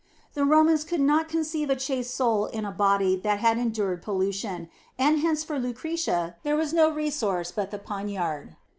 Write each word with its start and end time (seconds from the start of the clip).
The 0.33 0.45
Romans 0.45 0.83
could 0.83 0.99
not 0.99 1.29
conceive 1.29 1.69
a 1.69 1.75
chaste 1.75 2.15
soul 2.15 2.47
in 2.47 2.65
a 2.65 2.71
body 2.71 3.15
that 3.17 3.37
had 3.37 3.59
endured 3.59 4.01
pollution, 4.01 4.67
and 4.97 5.19
hence 5.19 5.43
for 5.43 5.59
Lucretia 5.59 6.37
there 6.41 6.55
was 6.55 6.73
no 6.73 6.89
resource 6.89 7.51
but 7.51 7.69
the 7.69 7.77
poniard. 7.77 8.55